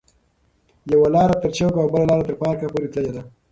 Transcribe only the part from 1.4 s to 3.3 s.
تر چوک او بله تر پارک پورې تللې ده.